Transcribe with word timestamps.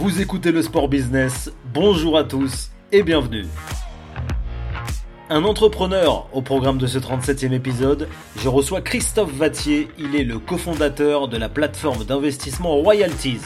Vous 0.00 0.22
écoutez 0.22 0.50
le 0.50 0.62
Sport 0.62 0.88
Business, 0.88 1.52
bonjour 1.74 2.16
à 2.16 2.24
tous 2.24 2.70
et 2.90 3.02
bienvenue. 3.02 3.44
Un 5.28 5.44
entrepreneur 5.44 6.26
au 6.32 6.40
programme 6.40 6.78
de 6.78 6.86
ce 6.86 6.98
37e 6.98 7.52
épisode, 7.52 8.08
je 8.38 8.48
reçois 8.48 8.80
Christophe 8.80 9.34
Vattier, 9.34 9.88
il 9.98 10.16
est 10.16 10.24
le 10.24 10.38
cofondateur 10.38 11.28
de 11.28 11.36
la 11.36 11.50
plateforme 11.50 12.04
d'investissement 12.04 12.76
Royalties. 12.76 13.42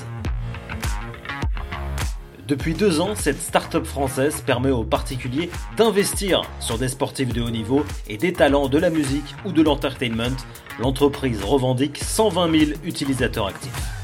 Depuis 2.46 2.74
deux 2.74 3.00
ans, 3.00 3.16
cette 3.16 3.42
start-up 3.42 3.84
française 3.84 4.40
permet 4.40 4.70
aux 4.70 4.84
particuliers 4.84 5.50
d'investir 5.76 6.42
sur 6.60 6.78
des 6.78 6.86
sportifs 6.86 7.32
de 7.32 7.42
haut 7.42 7.50
niveau 7.50 7.84
et 8.08 8.16
des 8.16 8.32
talents 8.32 8.68
de 8.68 8.78
la 8.78 8.90
musique 8.90 9.34
ou 9.44 9.50
de 9.50 9.60
l'entertainment. 9.60 10.36
L'entreprise 10.78 11.42
revendique 11.42 11.98
120 11.98 12.58
000 12.66 12.70
utilisateurs 12.84 13.48
actifs. 13.48 14.03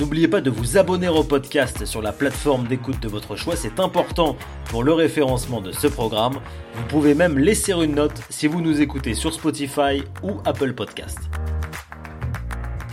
N'oubliez 0.00 0.28
pas 0.28 0.40
de 0.40 0.48
vous 0.48 0.78
abonner 0.78 1.08
au 1.08 1.22
podcast 1.22 1.84
sur 1.84 2.00
la 2.00 2.12
plateforme 2.12 2.66
d'écoute 2.66 2.98
de 3.00 3.08
votre 3.08 3.36
choix, 3.36 3.54
c'est 3.54 3.78
important 3.78 4.34
pour 4.70 4.82
le 4.82 4.94
référencement 4.94 5.60
de 5.60 5.72
ce 5.72 5.88
programme. 5.88 6.40
Vous 6.74 6.86
pouvez 6.88 7.14
même 7.14 7.38
laisser 7.38 7.72
une 7.72 7.96
note 7.96 8.18
si 8.30 8.46
vous 8.46 8.62
nous 8.62 8.80
écoutez 8.80 9.12
sur 9.12 9.34
Spotify 9.34 10.02
ou 10.22 10.40
Apple 10.46 10.72
Podcast. 10.72 11.18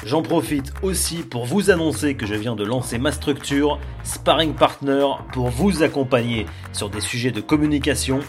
J'en 0.05 0.21
profite 0.21 0.73
aussi 0.81 1.19
pour 1.19 1.45
vous 1.45 1.69
annoncer 1.71 2.15
que 2.15 2.25
je 2.25 2.35
viens 2.35 2.57
de 2.57 2.65
lancer 2.65 2.97
ma 2.97 3.13
structure 3.13 3.79
Sparring 4.03 4.53
Partner 4.53 5.07
pour 5.31 5.47
vous 5.47 5.83
accompagner 5.83 6.45
sur 6.73 6.89
des 6.89 7.01
sujets 7.01 7.31
de 7.31 7.39
communication. 7.39 8.19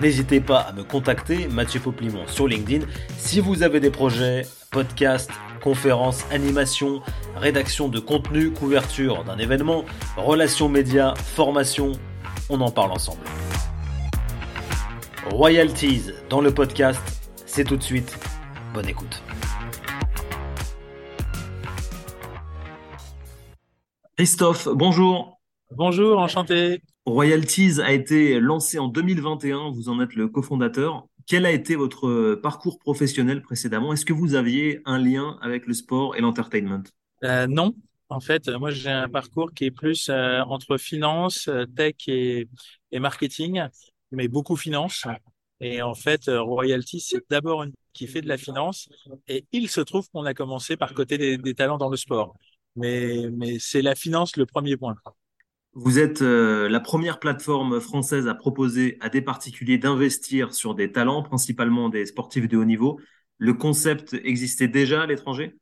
N'hésitez 0.00 0.40
pas 0.40 0.58
à 0.58 0.72
me 0.72 0.82
contacter, 0.82 1.46
Mathieu 1.46 1.78
Poplimon 1.78 2.26
sur 2.26 2.48
LinkedIn, 2.48 2.86
si 3.18 3.38
vous 3.38 3.62
avez 3.62 3.78
des 3.78 3.90
projets, 3.90 4.42
podcasts, 4.72 5.30
conférences, 5.66 6.24
animations, 6.30 7.02
rédaction 7.34 7.88
de 7.88 7.98
contenu, 7.98 8.52
couverture 8.52 9.24
d'un 9.24 9.36
événement, 9.36 9.84
relations 10.16 10.68
médias, 10.68 11.16
formation, 11.16 11.90
on 12.48 12.60
en 12.60 12.70
parle 12.70 12.92
ensemble. 12.92 13.24
Royalties 15.28 16.12
dans 16.30 16.40
le 16.40 16.54
podcast, 16.54 17.02
c'est 17.46 17.64
tout 17.64 17.76
de 17.76 17.82
suite. 17.82 18.16
Bonne 18.74 18.88
écoute. 18.88 19.20
Christophe, 24.16 24.68
bonjour. 24.72 25.40
Bonjour, 25.72 26.20
enchanté. 26.20 26.80
Royalties 27.06 27.80
a 27.80 27.90
été 27.90 28.38
lancé 28.38 28.78
en 28.78 28.86
2021, 28.86 29.72
vous 29.72 29.88
en 29.88 30.00
êtes 30.00 30.14
le 30.14 30.28
cofondateur. 30.28 31.08
Quel 31.26 31.44
a 31.44 31.50
été 31.50 31.74
votre 31.74 32.36
parcours 32.36 32.78
professionnel 32.78 33.42
précédemment? 33.42 33.92
Est-ce 33.92 34.04
que 34.04 34.12
vous 34.12 34.34
aviez 34.34 34.80
un 34.84 34.98
lien 34.98 35.38
avec 35.42 35.66
le 35.66 35.74
sport 35.74 36.14
et 36.14 36.20
l'entertainment? 36.20 36.84
Euh, 37.24 37.46
Non, 37.48 37.74
en 38.08 38.20
fait, 38.20 38.48
moi 38.48 38.70
j'ai 38.70 38.90
un 38.90 39.08
parcours 39.08 39.52
qui 39.52 39.64
est 39.64 39.70
plus 39.72 40.08
euh, 40.08 40.40
entre 40.42 40.76
finance, 40.76 41.48
euh, 41.48 41.64
tech 41.66 41.94
et, 42.06 42.46
et, 42.92 43.00
marketing, 43.00 43.62
mais 44.12 44.28
beaucoup 44.28 44.56
finance. 44.56 45.04
Et 45.60 45.82
en 45.82 45.94
fait, 45.94 46.28
Royalties, 46.28 47.00
c'est 47.00 47.24
d'abord 47.28 47.64
une 47.64 47.72
qui 47.92 48.06
fait 48.06 48.20
de 48.20 48.28
la 48.28 48.36
finance, 48.36 48.90
et 49.26 49.46
il 49.52 49.70
se 49.70 49.80
trouve 49.80 50.06
qu'on 50.10 50.26
a 50.26 50.34
commencé 50.34 50.76
par 50.76 50.92
côté 50.92 51.16
des, 51.38 51.54
talents 51.54 51.78
dans 51.78 51.88
le 51.88 51.96
sport 51.96 52.36
mais 52.76 53.58
c'est 53.58 53.80
la 53.80 53.94
finance 53.94 54.36
le 54.36 54.44
premier 54.44 54.76
point. 54.76 54.96
Vous 55.78 55.98
êtes 55.98 56.22
euh, 56.22 56.70
la 56.70 56.80
première 56.80 57.20
plateforme 57.20 57.80
française 57.80 58.28
à 58.28 58.34
proposer 58.34 58.96
à 59.02 59.10
des 59.10 59.20
particuliers 59.20 59.76
d'investir 59.76 60.54
sur 60.54 60.74
des 60.74 60.90
talents, 60.90 61.22
principalement 61.22 61.90
des 61.90 62.06
sportifs 62.06 62.48
de 62.48 62.56
haut 62.56 62.64
niveau. 62.64 62.98
Le 63.36 63.52
concept 63.52 64.14
existait 64.24 64.68
déjà 64.68 65.02
à 65.02 65.06
l'étranger? 65.06 65.54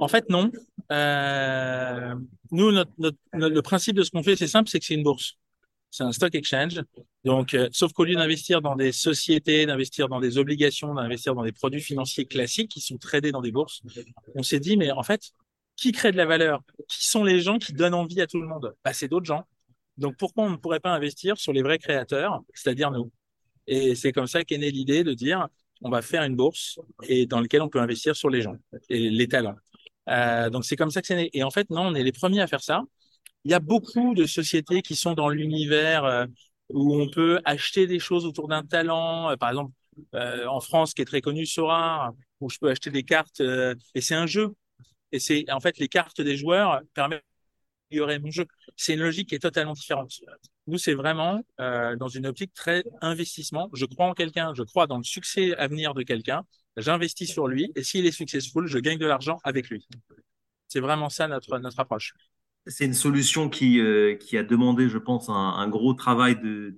En 0.00 0.06
fait, 0.06 0.28
non. 0.28 0.52
Euh, 0.92 2.14
nous, 2.52 2.70
le 2.70 3.60
principe 3.60 3.96
de 3.96 4.04
ce 4.04 4.12
qu'on 4.12 4.22
fait, 4.22 4.36
c'est 4.36 4.46
simple, 4.46 4.70
c'est 4.70 4.78
que 4.78 4.84
c'est 4.84 4.94
une 4.94 5.02
bourse. 5.02 5.34
C'est 5.90 6.04
un 6.04 6.12
stock 6.12 6.32
exchange. 6.36 6.80
Donc, 7.24 7.54
euh, 7.54 7.68
sauf 7.72 7.92
qu'au 7.92 8.04
lieu 8.04 8.14
d'investir 8.14 8.62
dans 8.62 8.76
des 8.76 8.92
sociétés, 8.92 9.66
d'investir 9.66 10.08
dans 10.08 10.20
des 10.20 10.38
obligations, 10.38 10.94
d'investir 10.94 11.34
dans 11.34 11.42
des 11.42 11.50
produits 11.50 11.80
financiers 11.80 12.26
classiques 12.26 12.70
qui 12.70 12.80
sont 12.80 12.98
tradés 12.98 13.32
dans 13.32 13.42
des 13.42 13.50
bourses, 13.50 13.82
on 14.36 14.44
s'est 14.44 14.60
dit, 14.60 14.76
mais 14.76 14.92
en 14.92 15.02
fait, 15.02 15.32
qui 15.78 15.92
crée 15.92 16.12
de 16.12 16.16
la 16.16 16.26
valeur 16.26 16.62
Qui 16.88 17.08
sont 17.08 17.24
les 17.24 17.40
gens 17.40 17.58
qui 17.58 17.72
donnent 17.72 17.94
envie 17.94 18.20
à 18.20 18.26
tout 18.26 18.40
le 18.40 18.46
monde 18.46 18.74
bah, 18.84 18.92
C'est 18.92 19.08
d'autres 19.08 19.26
gens. 19.26 19.44
Donc 19.96 20.16
pourquoi 20.16 20.44
on 20.44 20.50
ne 20.50 20.56
pourrait 20.56 20.80
pas 20.80 20.92
investir 20.94 21.38
sur 21.38 21.52
les 21.52 21.62
vrais 21.62 21.78
créateurs, 21.78 22.42
c'est-à-dire 22.54 22.90
nous? 22.90 23.10
Et 23.66 23.94
c'est 23.94 24.12
comme 24.12 24.26
ça 24.26 24.44
qu'est 24.44 24.58
née 24.58 24.70
l'idée 24.70 25.04
de 25.04 25.14
dire 25.14 25.48
on 25.82 25.90
va 25.90 26.02
faire 26.02 26.24
une 26.24 26.36
bourse 26.36 26.78
et 27.04 27.26
dans 27.26 27.40
laquelle 27.40 27.62
on 27.62 27.68
peut 27.68 27.80
investir 27.80 28.16
sur 28.16 28.30
les 28.30 28.42
gens 28.42 28.56
et 28.88 29.10
les 29.10 29.28
talents. 29.28 29.56
Euh, 30.08 30.50
donc 30.50 30.64
c'est 30.64 30.76
comme 30.76 30.90
ça 30.90 31.00
que 31.00 31.06
c'est 31.06 31.16
né. 31.16 31.30
Et 31.32 31.42
en 31.44 31.50
fait, 31.50 31.70
non, 31.70 31.82
on 31.88 31.94
est 31.94 32.02
les 32.02 32.12
premiers 32.12 32.40
à 32.40 32.46
faire 32.46 32.62
ça. 32.62 32.82
Il 33.44 33.50
y 33.50 33.54
a 33.54 33.60
beaucoup 33.60 34.14
de 34.14 34.26
sociétés 34.26 34.82
qui 34.82 34.96
sont 34.96 35.14
dans 35.14 35.28
l'univers 35.28 36.04
euh, 36.04 36.26
où 36.70 37.00
on 37.00 37.08
peut 37.08 37.40
acheter 37.44 37.86
des 37.86 37.98
choses 37.98 38.24
autour 38.26 38.48
d'un 38.48 38.64
talent. 38.64 39.30
Euh, 39.30 39.36
par 39.36 39.50
exemple, 39.50 39.72
euh, 40.14 40.46
en 40.46 40.60
France, 40.60 40.94
qui 40.94 41.02
est 41.02 41.04
très 41.04 41.20
connu, 41.20 41.46
Sora, 41.46 42.12
où 42.40 42.50
je 42.50 42.58
peux 42.58 42.70
acheter 42.70 42.90
des 42.90 43.02
cartes 43.02 43.40
euh, 43.40 43.74
et 43.94 44.00
c'est 44.00 44.14
un 44.14 44.26
jeu. 44.26 44.54
Et 45.12 45.18
c'est 45.18 45.50
en 45.50 45.60
fait 45.60 45.78
les 45.78 45.88
cartes 45.88 46.20
des 46.20 46.36
joueurs 46.36 46.80
permettent 46.94 47.24
d'améliorer 47.90 48.18
mon 48.18 48.30
jeu. 48.30 48.46
C'est 48.76 48.94
une 48.94 49.00
logique 49.00 49.30
qui 49.30 49.34
est 49.34 49.40
totalement 49.40 49.72
différente. 49.72 50.12
Nous, 50.66 50.78
c'est 50.78 50.94
vraiment 50.94 51.40
euh, 51.60 51.96
dans 51.96 52.08
une 52.08 52.26
optique 52.26 52.52
très 52.52 52.84
investissement. 53.00 53.70
Je 53.72 53.86
crois 53.86 54.06
en 54.06 54.14
quelqu'un, 54.14 54.52
je 54.54 54.62
crois 54.62 54.86
dans 54.86 54.98
le 54.98 55.04
succès 55.04 55.56
à 55.56 55.66
venir 55.66 55.94
de 55.94 56.02
quelqu'un. 56.02 56.44
J'investis 56.76 57.30
sur 57.30 57.48
lui 57.48 57.72
et 57.74 57.82
s'il 57.82 58.06
est 58.06 58.12
successful, 58.12 58.66
je 58.66 58.78
gagne 58.78 58.98
de 58.98 59.06
l'argent 59.06 59.38
avec 59.44 59.68
lui. 59.70 59.86
C'est 60.68 60.80
vraiment 60.80 61.08
ça 61.08 61.26
notre 61.26 61.58
notre 61.58 61.80
approche. 61.80 62.12
C'est 62.66 62.84
une 62.84 62.94
solution 62.94 63.48
qui, 63.48 63.80
euh, 63.80 64.14
qui 64.16 64.36
a 64.36 64.42
demandé, 64.42 64.90
je 64.90 64.98
pense, 64.98 65.30
un, 65.30 65.68
gros 65.68 65.94
travail 65.94 66.36
de, 66.38 66.76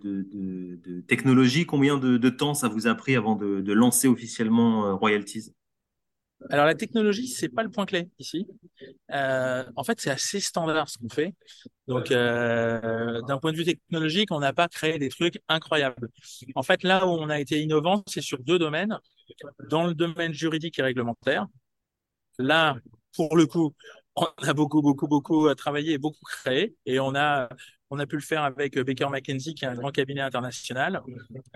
technologie. 1.08 1.66
Combien 1.66 1.98
de, 1.98 2.28
temps 2.28 2.54
ça 2.54 2.68
vous 2.68 2.86
a 2.86 2.94
pris 2.94 3.16
avant 3.16 3.34
de, 3.34 3.60
de 3.60 3.72
lancer 3.72 4.06
officiellement 4.06 4.86
euh, 4.86 4.94
Royalties? 4.94 5.52
Alors 6.48 6.64
la 6.64 6.74
technologie, 6.74 7.28
c'est 7.28 7.48
pas 7.48 7.62
le 7.62 7.70
point 7.70 7.84
clé 7.84 8.08
ici. 8.18 8.46
Euh, 9.12 9.64
en 9.76 9.84
fait, 9.84 10.00
c'est 10.00 10.10
assez 10.10 10.40
standard 10.40 10.88
ce 10.88 10.98
qu'on 10.98 11.08
fait. 11.08 11.34
Donc, 11.86 12.10
euh, 12.10 13.20
d'un 13.22 13.38
point 13.38 13.52
de 13.52 13.56
vue 13.56 13.64
technologique, 13.64 14.28
on 14.30 14.40
n'a 14.40 14.52
pas 14.52 14.68
créé 14.68 14.98
des 14.98 15.10
trucs 15.10 15.40
incroyables. 15.48 16.08
En 16.54 16.62
fait, 16.62 16.82
là 16.82 17.06
où 17.06 17.10
on 17.10 17.28
a 17.28 17.38
été 17.40 17.60
innovant, 17.60 18.02
c'est 18.06 18.22
sur 18.22 18.38
deux 18.38 18.58
domaines. 18.58 18.98
Dans 19.68 19.86
le 19.86 19.94
domaine 19.94 20.32
juridique 20.32 20.78
et 20.78 20.82
réglementaire, 20.82 21.46
là, 22.38 22.76
pour 23.14 23.36
le 23.36 23.46
coup, 23.46 23.74
on 24.16 24.26
a 24.38 24.54
beaucoup, 24.54 24.80
beaucoup, 24.82 25.08
beaucoup 25.08 25.54
travaillé 25.54 25.94
et 25.94 25.98
beaucoup 25.98 26.24
créé, 26.24 26.74
et 26.86 27.00
on 27.00 27.14
a 27.14 27.48
on 27.90 27.98
a 27.98 28.06
pu 28.06 28.16
le 28.16 28.22
faire 28.22 28.42
avec 28.44 28.78
Baker 28.78 29.08
McKenzie, 29.10 29.54
qui 29.54 29.64
est 29.64 29.68
un 29.68 29.74
grand 29.74 29.90
cabinet 29.90 30.20
international. 30.20 31.02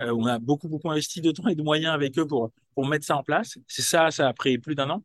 Euh, 0.01 0.11
on 0.11 0.25
a 0.25 0.37
beaucoup, 0.37 0.67
beaucoup 0.67 0.91
investi 0.91 1.21
de 1.21 1.31
temps 1.31 1.47
et 1.47 1.55
de 1.55 1.63
moyens 1.63 1.93
avec 1.93 2.17
eux 2.19 2.27
pour, 2.27 2.51
pour 2.73 2.85
mettre 2.85 3.05
ça 3.05 3.17
en 3.17 3.23
place. 3.23 3.57
C'est 3.67 3.81
ça, 3.81 4.11
ça 4.11 4.27
a 4.27 4.33
pris 4.33 4.57
plus 4.57 4.75
d'un 4.75 4.89
an. 4.89 5.03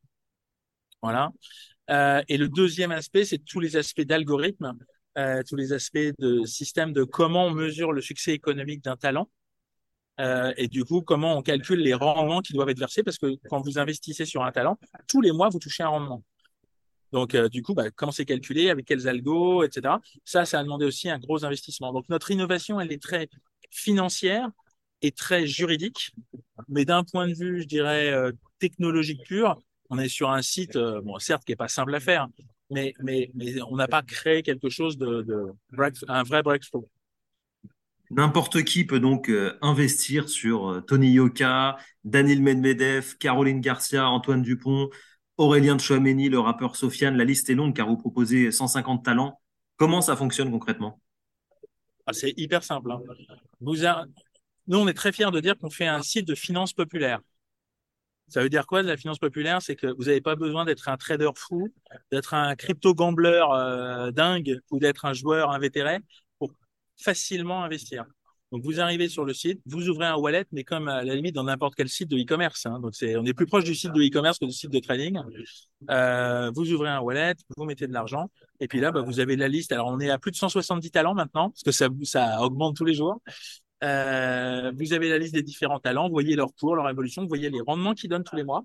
Voilà. 1.03 1.31
Euh, 1.91 2.23
et 2.29 2.37
le 2.37 2.49
deuxième 2.49 2.93
aspect, 2.93 3.25
c'est 3.25 3.39
tous 3.39 3.61
les 3.61 3.77
aspects 3.77 4.03
d'algorithme, 4.03 4.77
euh, 5.19 5.43
tous 5.49 5.57
les 5.57 5.73
aspects 5.73 5.99
de 6.19 6.45
système 6.45 6.93
de 6.93 7.05
comment 7.05 7.47
on 7.47 7.51
mesure 7.51 7.93
le 7.93 8.01
succès 8.01 8.33
économique 8.33 8.83
d'un 8.85 8.97
talent. 8.97 9.29
Euh, 10.21 10.53
et 10.57 10.69
du 10.69 10.85
coup, 10.85 11.01
comment 11.01 11.37
on 11.37 11.43
calcule 11.43 11.81
les 11.81 11.95
rendements 11.95 12.43
qui 12.43 12.53
doivent 12.53 12.69
être 12.69 12.79
versés, 12.79 13.03
parce 13.03 13.19
que 13.19 13.37
quand 13.49 13.61
vous 13.61 13.79
investissez 13.79 14.25
sur 14.27 14.45
un 14.45 14.53
talent, 14.53 14.79
tous 15.09 15.21
les 15.21 15.33
mois, 15.33 15.49
vous 15.49 15.59
touchez 15.59 15.83
un 15.83 15.89
rendement. 15.89 16.23
Donc, 17.13 17.35
euh, 17.35 17.49
du 17.49 17.63
coup, 17.63 17.75
bah, 17.75 17.91
comment 17.91 18.13
c'est 18.13 18.25
calculé, 18.25 18.71
avec 18.71 18.87
quels 18.87 19.09
algos, 19.09 19.65
etc. 19.65 19.95
Ça, 20.25 20.45
ça 20.45 20.61
a 20.61 20.63
demandé 20.63 20.85
aussi 20.85 21.09
un 21.09 21.19
gros 21.19 21.45
investissement. 21.45 21.93
Donc, 21.93 22.09
notre 22.09 22.31
innovation, 22.31 22.81
elle 22.81 22.93
est 22.93 23.03
très 23.03 23.29
financière 23.71 24.49
et 25.03 25.13
très 25.13 25.47
juridique, 25.47 26.13
mais 26.69 26.85
d'un 26.85 27.05
point 27.05 27.27
de 27.27 27.35
vue, 27.35 27.63
je 27.63 27.67
dirais, 27.67 28.11
euh, 28.13 28.33
technologique 28.59 29.23
pur, 29.25 29.59
on 29.89 29.99
est 29.99 30.09
sur 30.09 30.31
un 30.31 30.43
site, 30.43 30.77
euh, 30.77 31.01
bon, 31.01 31.19
certes, 31.19 31.45
qui 31.45 31.53
est 31.53 31.57
pas 31.57 31.69
simple 31.69 31.95
à 31.95 32.01
faire, 32.01 32.29
mais, 32.71 32.95
mais, 33.01 33.31
mais 33.35 33.61
on 33.63 33.77
n'a 33.77 33.89
pas 33.89 34.03
créé 34.03 34.43
quelque 34.43 34.69
chose 34.69 34.97
de, 34.99 35.23
de 35.23 35.47
un 36.09 36.23
vrai 36.23 36.43
breakthrough. 36.43 36.85
N'importe 38.11 38.65
qui 38.65 38.85
peut 38.85 38.99
donc 38.99 39.31
investir 39.63 40.29
sur 40.29 40.83
Tony 40.87 41.13
Yoka, 41.13 41.77
Daniel 42.03 42.43
Medvedev, 42.43 43.17
Caroline 43.19 43.61
Garcia, 43.61 44.09
Antoine 44.09 44.43
Dupont, 44.43 44.91
Aurélien 45.41 45.79
Chouameni, 45.79 46.29
le 46.29 46.39
rappeur 46.39 46.77
Sofiane, 46.77 47.17
la 47.17 47.25
liste 47.25 47.49
est 47.49 47.55
longue 47.55 47.75
car 47.75 47.89
vous 47.89 47.97
proposez 47.97 48.53
150 48.53 49.03
talents. 49.03 49.41
Comment 49.79 50.03
ça 50.03 50.15
fonctionne 50.15 50.51
concrètement? 50.51 51.01
Ah, 52.05 52.13
C'est 52.13 52.35
hyper 52.37 52.63
simple. 52.63 52.93
Hein. 52.93 53.01
Nous, 53.63 53.87
on 54.77 54.87
est 54.87 54.93
très 54.93 55.13
fiers 55.13 55.31
de 55.31 55.41
dire 55.41 55.57
qu'on 55.57 55.71
fait 55.71 55.87
un 55.87 56.03
site 56.03 56.29
de 56.29 56.35
finance 56.35 56.75
populaire. 56.75 57.21
Ça 58.29 58.43
veut 58.43 58.51
dire 58.51 58.67
quoi 58.67 58.83
de 58.83 58.89
la 58.89 58.99
finance 58.99 59.19
populaire? 59.19 59.63
C'est 59.63 59.77
que 59.77 59.87
vous 59.87 60.05
n'avez 60.05 60.21
pas 60.21 60.37
besoin 60.37 60.67
d'être 60.67 60.91
un 60.91 60.99
trader 60.99 61.31
fou, 61.35 61.73
d'être 62.13 62.35
un 62.35 62.55
crypto-gambleur 62.55 63.51
euh, 63.55 64.11
dingue 64.11 64.61
ou 64.71 64.79
d'être 64.79 65.07
un 65.07 65.15
joueur 65.15 65.53
invétéré 65.53 66.01
pour 66.39 66.53
facilement 66.99 67.65
investir. 67.65 68.05
Donc 68.53 68.65
vous 68.65 68.81
arrivez 68.81 69.09
sur 69.09 69.25
le 69.25 69.33
site, 69.33 69.61
vous 69.67 69.89
ouvrez 69.89 70.07
un 70.07 70.17
wallet, 70.17 70.45
mais 70.51 70.65
comme 70.65 70.89
à 70.89 71.05
la 71.05 71.15
limite 71.15 71.35
dans 71.35 71.45
n'importe 71.45 71.75
quel 71.77 71.89
site 71.89 72.09
de 72.09 72.19
e-commerce. 72.19 72.67
Hein. 72.67 72.81
Donc 72.81 72.95
c'est, 72.95 73.17
on 73.17 73.25
est 73.25 73.33
plus 73.33 73.47
proche 73.47 73.65
du 73.65 73.75
site 73.75 73.93
de 73.93 74.03
e-commerce 74.03 74.39
que 74.39 74.45
du 74.45 74.53
site 74.53 74.71
de 74.71 74.81
trading. 74.81 75.21
Euh, 75.89 76.51
vous 76.55 76.73
ouvrez 76.73 76.91
un 76.91 77.01
wallet, 77.01 77.35
vous 77.57 77.65
mettez 77.65 77.87
de 77.87 77.93
l'argent, 77.93 78.29
et 78.59 78.67
puis 78.67 78.81
là, 78.81 78.91
bah, 78.91 79.03
vous 79.03 79.21
avez 79.21 79.37
la 79.37 79.47
liste. 79.47 79.71
Alors 79.73 79.87
on 79.87 80.01
est 80.01 80.11
à 80.11 80.19
plus 80.19 80.33
de 80.33 80.37
170 80.37 80.91
talents 80.91 81.15
maintenant, 81.15 81.51
parce 81.51 81.63
que 81.63 81.73
ça, 81.73 81.89
ça 82.03 82.43
augmente 82.43 82.77
tous 82.77 82.85
les 82.85 82.95
jours. 82.95 83.21
Euh, 83.83 84.73
vous 84.77 84.93
avez 84.93 85.09
la 85.09 85.19
liste 85.19 85.35
des 85.35 85.43
différents 85.43 85.79
talents, 85.79 86.09
vous 86.09 86.13
voyez 86.13 86.37
leur 86.37 86.55
cours, 86.55 86.75
leur 86.75 86.89
évolution, 86.91 87.23
vous 87.23 87.29
voyez 87.29 87.51
les 87.51 87.61
rendements 87.61 87.95
qu'ils 87.95 88.11
donnent 88.11 88.25
tous 88.25 88.37
les 88.37 88.45
mois. 88.45 88.65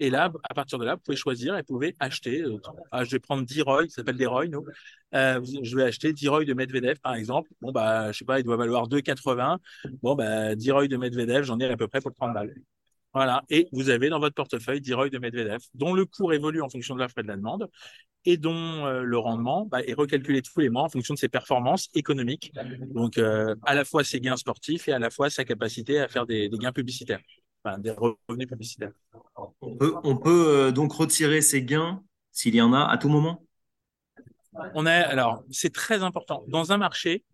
Et 0.00 0.08
là, 0.08 0.32
à 0.48 0.54
partir 0.54 0.78
de 0.78 0.84
là, 0.86 0.94
vous 0.94 1.02
pouvez 1.02 1.16
choisir 1.16 1.54
et 1.56 1.60
vous 1.60 1.74
pouvez 1.74 1.94
acheter. 2.00 2.40
Euh, 2.40 2.56
ah, 2.90 3.04
je 3.04 3.10
vais 3.10 3.18
prendre 3.18 3.44
10 3.44 3.60
ROI, 3.60 3.82
ça 3.82 3.96
s'appelle 3.96 4.16
des 4.16 4.24
ROI, 4.24 4.46
nous. 4.46 4.64
Euh, 5.14 5.44
je 5.62 5.76
vais 5.76 5.84
acheter 5.84 6.14
10 6.14 6.28
ROI 6.28 6.44
de 6.46 6.54
Medvedev, 6.54 6.98
par 7.00 7.14
exemple. 7.14 7.50
Bon, 7.60 7.70
bah, 7.70 8.10
je 8.10 8.18
sais 8.18 8.24
pas, 8.24 8.40
il 8.40 8.44
doit 8.44 8.56
valoir 8.56 8.88
2,80. 8.88 9.58
Bon, 10.02 10.14
bah, 10.14 10.54
10 10.54 10.70
ROI 10.72 10.88
de 10.88 10.96
Medvedev, 10.96 11.42
j'en 11.44 11.60
ai 11.60 11.66
à 11.66 11.76
peu 11.76 11.86
près 11.86 12.00
pour 12.00 12.14
30 12.14 12.32
balles. 12.32 12.54
Voilà. 13.12 13.42
Et 13.50 13.68
vous 13.72 13.90
avez 13.90 14.08
dans 14.08 14.20
votre 14.20 14.34
portefeuille 14.34 14.80
10 14.80 14.94
ROI 14.94 15.10
de 15.10 15.18
Medvedev, 15.18 15.60
dont 15.74 15.92
le 15.92 16.06
cours 16.06 16.32
évolue 16.32 16.62
en 16.62 16.70
fonction 16.70 16.94
de 16.94 17.00
l'offre 17.00 17.18
et 17.18 17.22
de 17.22 17.28
la 17.28 17.36
demande 17.36 17.68
et 18.24 18.36
dont 18.36 18.86
euh, 18.86 19.02
le 19.02 19.18
rendement 19.18 19.66
bah, 19.66 19.82
est 19.82 19.94
recalculé 19.94 20.42
tous 20.42 20.60
les 20.60 20.68
mois 20.68 20.82
en 20.82 20.88
fonction 20.88 21.14
de 21.14 21.18
ses 21.18 21.28
performances 21.28 21.88
économiques. 21.94 22.52
Donc, 22.94 23.18
à 23.18 23.74
la 23.74 23.84
fois 23.84 24.02
ses 24.04 24.20
gains 24.20 24.36
sportifs 24.36 24.88
et 24.88 24.92
à 24.92 24.98
la 24.98 25.10
fois 25.10 25.28
sa 25.28 25.44
capacité 25.44 26.00
à 26.00 26.08
faire 26.08 26.26
des 26.26 26.50
gains 26.50 26.72
publicitaires, 26.72 27.20
enfin, 27.64 27.78
des 27.78 27.90
revenus 27.90 28.48
publicitaires. 28.48 28.92
On 29.60 29.76
peut, 29.76 29.94
on 30.04 30.16
peut 30.16 30.48
euh, 30.48 30.72
donc 30.72 30.92
retirer 30.92 31.40
ces 31.40 31.62
gains, 31.62 32.02
s'il 32.32 32.54
y 32.54 32.60
en 32.60 32.72
a, 32.72 32.84
à 32.84 32.98
tout 32.98 33.08
moment? 33.08 33.44
On 34.74 34.86
est, 34.86 34.90
alors, 34.90 35.44
c'est 35.50 35.72
très 35.72 36.02
important. 36.02 36.44
Dans 36.48 36.72
un 36.72 36.76
marché, 36.76 37.24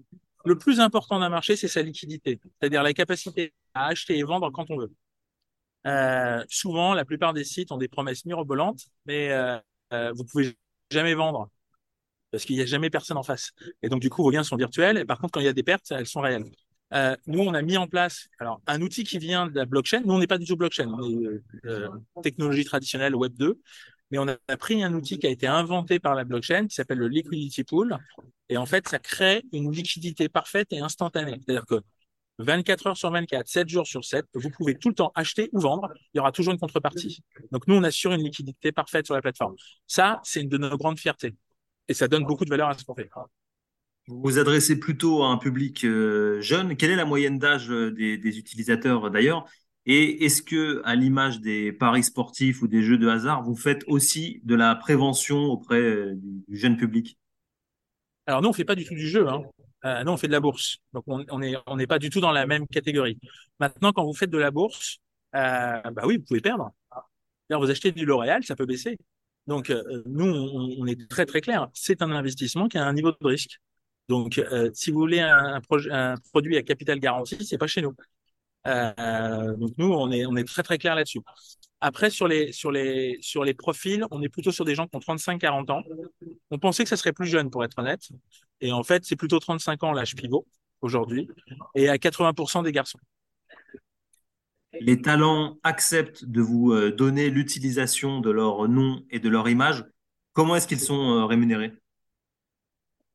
le 0.44 0.56
plus 0.56 0.80
important 0.80 1.18
d'un 1.18 1.28
marché, 1.28 1.56
c'est 1.56 1.68
sa 1.68 1.82
liquidité, 1.82 2.40
c'est-à-dire 2.60 2.82
la 2.82 2.92
capacité 2.92 3.52
à 3.74 3.86
acheter 3.86 4.16
et 4.18 4.22
vendre 4.22 4.50
quand 4.50 4.70
on 4.70 4.78
veut. 4.78 4.92
Euh, 5.86 6.44
souvent, 6.48 6.94
la 6.94 7.04
plupart 7.04 7.32
des 7.32 7.44
sites 7.44 7.72
ont 7.72 7.78
des 7.78 7.88
promesses 7.88 8.24
mirobolantes, 8.24 8.86
mais 9.06 9.30
euh, 9.30 9.58
euh, 9.92 10.12
vous 10.14 10.24
pouvez 10.24 10.56
jamais 10.90 11.14
vendre 11.14 11.48
parce 12.30 12.44
qu'il 12.44 12.56
n'y 12.56 12.62
a 12.62 12.66
jamais 12.66 12.90
personne 12.90 13.16
en 13.16 13.22
face. 13.22 13.52
Et 13.82 13.88
donc, 13.88 14.00
du 14.00 14.10
coup, 14.10 14.22
vos 14.22 14.30
gains 14.30 14.42
sont 14.42 14.56
virtuels. 14.56 14.98
Et 14.98 15.04
par 15.04 15.18
contre, 15.18 15.32
quand 15.32 15.40
il 15.40 15.46
y 15.46 15.48
a 15.48 15.52
des 15.52 15.62
pertes, 15.62 15.90
elles 15.92 16.06
sont 16.06 16.20
réelles. 16.20 16.44
Euh, 16.92 17.16
nous, 17.26 17.40
on 17.40 17.54
a 17.54 17.62
mis 17.62 17.76
en 17.76 17.88
place 17.88 18.28
alors 18.38 18.60
un 18.66 18.80
outil 18.80 19.04
qui 19.04 19.18
vient 19.18 19.46
de 19.46 19.54
la 19.54 19.64
blockchain. 19.64 20.02
Nous, 20.04 20.14
on 20.14 20.18
n'est 20.18 20.26
pas 20.26 20.38
du 20.38 20.46
tout 20.46 20.56
blockchain, 20.56 20.88
on 20.88 21.02
est 21.02 21.26
euh, 21.26 21.42
euh 21.64 21.88
technologie 22.22 22.64
traditionnelle 22.64 23.16
Web 23.16 23.34
2, 23.36 23.60
mais 24.10 24.18
on 24.18 24.28
a 24.28 24.56
pris 24.56 24.82
un 24.82 24.94
outil 24.94 25.18
qui 25.18 25.26
a 25.26 25.30
été 25.30 25.46
inventé 25.46 25.98
par 25.98 26.14
la 26.14 26.24
blockchain 26.24 26.66
qui 26.68 26.74
s'appelle 26.74 26.98
le 26.98 27.08
liquidity 27.08 27.64
pool. 27.64 27.98
Et 28.48 28.56
en 28.56 28.66
fait, 28.66 28.88
ça 28.88 28.98
crée 29.00 29.42
une 29.52 29.72
liquidité 29.72 30.28
parfaite 30.28 30.72
et 30.72 30.78
instantanée. 30.78 31.40
C'est-à-dire 31.44 31.66
que 31.66 31.80
24 32.38 32.86
heures 32.88 32.96
sur 32.96 33.10
24, 33.10 33.48
7 33.48 33.68
jours 33.68 33.86
sur 33.86 34.04
7, 34.04 34.26
vous 34.34 34.50
pouvez 34.50 34.76
tout 34.76 34.88
le 34.90 34.94
temps 34.94 35.10
acheter 35.14 35.48
ou 35.52 35.60
vendre. 35.60 35.92
Il 36.14 36.18
y 36.18 36.20
aura 36.20 36.32
toujours 36.32 36.52
une 36.52 36.60
contrepartie. 36.60 37.22
Donc 37.50 37.66
nous, 37.66 37.74
on 37.74 37.82
assure 37.82 38.12
une 38.12 38.22
liquidité 38.22 38.72
parfaite 38.72 39.06
sur 39.06 39.14
la 39.14 39.22
plateforme. 39.22 39.56
Ça, 39.86 40.20
c'est 40.22 40.42
une 40.42 40.48
de 40.48 40.58
nos 40.58 40.76
grandes 40.76 40.98
fiertés. 40.98 41.34
Et 41.88 41.94
ça 41.94 42.08
donne 42.08 42.24
beaucoup 42.24 42.44
de 42.44 42.50
valeur 42.50 42.68
à 42.68 42.74
ce 42.76 42.84
qu'on 42.84 42.94
fait. 42.94 43.10
Vous 44.08 44.20
vous 44.22 44.38
adressez 44.38 44.78
plutôt 44.78 45.24
à 45.24 45.28
un 45.28 45.36
public 45.36 45.84
euh, 45.84 46.40
jeune. 46.40 46.76
Quelle 46.76 46.90
est 46.90 46.96
la 46.96 47.04
moyenne 47.04 47.38
d'âge 47.38 47.70
euh, 47.70 47.90
des, 47.90 48.38
utilisateurs 48.38 49.10
d'ailleurs? 49.10 49.46
Et 49.86 50.24
est-ce 50.24 50.42
que, 50.42 50.82
à 50.84 50.96
l'image 50.96 51.40
des 51.40 51.72
paris 51.72 52.02
sportifs 52.02 52.60
ou 52.60 52.66
des 52.66 52.82
jeux 52.82 52.98
de 52.98 53.08
hasard, 53.08 53.44
vous 53.44 53.54
faites 53.54 53.84
aussi 53.86 54.40
de 54.42 54.56
la 54.56 54.74
prévention 54.74 55.44
auprès 55.44 55.80
euh, 55.80 56.14
du, 56.16 56.56
jeune 56.56 56.76
public? 56.76 57.16
Alors 58.26 58.42
nous, 58.42 58.48
on 58.48 58.52
fait 58.52 58.64
pas 58.64 58.74
du 58.74 58.84
tout 58.84 58.94
du 58.94 59.08
jeu. 59.08 59.28
Hein. 59.28 59.42
Euh, 59.84 60.02
nous, 60.02 60.10
on 60.10 60.16
fait 60.16 60.26
de 60.26 60.32
la 60.32 60.40
bourse. 60.40 60.78
Donc 60.92 61.04
on 61.06 61.76
n'est 61.76 61.86
pas 61.86 62.00
du 62.00 62.10
tout 62.10 62.20
dans 62.20 62.32
la 62.32 62.46
même 62.46 62.66
catégorie. 62.66 63.18
Maintenant, 63.60 63.92
quand 63.92 64.04
vous 64.04 64.12
faites 64.14 64.30
de 64.30 64.38
la 64.38 64.50
bourse, 64.50 64.98
euh, 65.36 65.80
bah 65.92 66.02
oui, 66.04 66.16
vous 66.16 66.24
pouvez 66.24 66.40
perdre. 66.40 66.72
Vous 67.48 67.70
achetez 67.70 67.92
du 67.92 68.04
L'Oréal, 68.04 68.42
ça 68.42 68.56
peut 68.56 68.66
baisser. 68.66 68.98
Donc 69.46 69.72
nous, 70.06 70.26
on, 70.26 70.74
on 70.80 70.86
est 70.88 71.08
très 71.08 71.26
très 71.26 71.40
clair. 71.40 71.68
C'est 71.74 72.02
un 72.02 72.10
investissement 72.10 72.66
qui 72.66 72.76
a 72.76 72.84
un 72.84 72.92
niveau 72.92 73.12
de 73.12 73.16
risque. 73.20 73.60
Donc, 74.08 74.38
euh, 74.38 74.70
si 74.74 74.90
vous 74.90 74.98
voulez 74.98 75.20
un, 75.20 75.60
produit 76.30 76.56
à 76.56 76.62
capital 76.62 77.00
garanti, 77.00 77.44
c'est 77.44 77.58
pas 77.58 77.66
chez 77.66 77.82
nous. 77.82 77.94
Euh, 78.66 79.56
donc 79.56 79.72
nous, 79.78 79.92
on 79.92 80.10
est, 80.10 80.44
très 80.44 80.62
très 80.62 80.78
clair 80.78 80.94
là-dessus. 80.94 81.20
Après, 81.80 82.10
sur 82.10 82.26
les, 82.26 82.52
sur, 82.52 82.70
les, 82.70 83.18
sur 83.20 83.44
les 83.44 83.54
profils, 83.54 84.04
on 84.10 84.22
est 84.22 84.28
plutôt 84.28 84.50
sur 84.50 84.64
des 84.64 84.74
gens 84.74 84.86
qui 84.86 84.96
ont 84.96 85.00
35-40 85.00 85.70
ans. 85.70 85.82
On 86.50 86.58
pensait 86.58 86.84
que 86.84 86.88
ça 86.88 86.96
serait 86.96 87.12
plus 87.12 87.26
jeune, 87.26 87.50
pour 87.50 87.64
être 87.64 87.78
honnête. 87.78 88.08
Et 88.60 88.72
en 88.72 88.82
fait, 88.82 89.04
c'est 89.04 89.16
plutôt 89.16 89.38
35 89.38 89.82
ans 89.84 89.92
l'âge 89.92 90.14
pivot 90.14 90.46
aujourd'hui, 90.80 91.28
et 91.74 91.88
à 91.88 91.96
80% 91.96 92.62
des 92.62 92.72
garçons. 92.72 92.98
Les 94.80 95.00
talents 95.00 95.58
acceptent 95.62 96.24
de 96.24 96.40
vous 96.42 96.72
euh, 96.72 96.92
donner 96.92 97.30
l'utilisation 97.30 98.20
de 98.20 98.30
leur 98.30 98.68
nom 98.68 99.02
et 99.10 99.18
de 99.18 99.28
leur 99.28 99.48
image. 99.48 99.84
Comment 100.32 100.54
est-ce 100.54 100.68
qu'ils 100.68 100.80
sont 100.80 101.26
rémunérés? 101.26 101.72